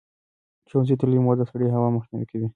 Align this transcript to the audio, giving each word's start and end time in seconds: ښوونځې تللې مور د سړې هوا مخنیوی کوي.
ښوونځې 0.69 0.95
تللې 0.99 1.19
مور 1.25 1.35
د 1.39 1.43
سړې 1.51 1.67
هوا 1.75 1.89
مخنیوی 1.95 2.25
کوي. 2.31 2.47